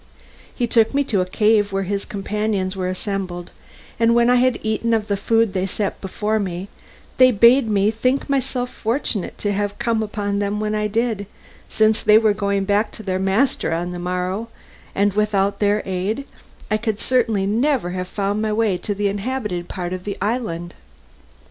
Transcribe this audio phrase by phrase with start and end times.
[0.55, 3.51] He took me to a cave where his companions were assembled,
[3.99, 6.69] and when I had eaten of the food they set before me,
[7.19, 11.27] they bade me think myself fortunate to have come upon them when I did,
[11.69, 14.47] since they were going back to their master on the morrow,
[14.95, 16.25] and without their aid
[16.71, 20.73] I could certainly never have found my way to the inhabited part of the island.